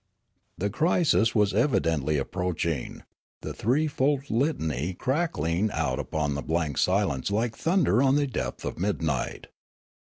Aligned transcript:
A 0.59 0.67
crisis 0.67 1.35
was 1.35 1.53
evidently 1.53 2.17
approaching, 2.17 3.03
the 3.41 3.53
threefold 3.53 4.31
lit 4.31 4.59
any 4.59 4.93
crackling 4.95 5.69
out 5.69 5.99
upon 5.99 6.33
the 6.33 6.41
blank 6.41 6.79
silence 6.79 7.29
like 7.29 7.55
thunder 7.55 8.01
on 8.01 8.15
the 8.15 8.25
depth 8.25 8.65
of 8.65 8.79
midnight. 8.79 9.45